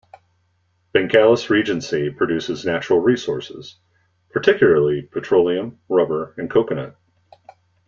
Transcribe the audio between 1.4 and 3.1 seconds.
Regency produces natural